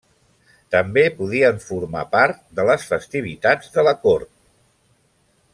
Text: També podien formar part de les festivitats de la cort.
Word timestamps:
També 0.75 1.03
podien 1.19 1.59
formar 1.67 2.03
part 2.17 2.41
de 2.61 2.67
les 2.71 2.89
festivitats 2.95 3.71
de 3.79 3.89
la 3.89 3.97
cort. 4.07 4.35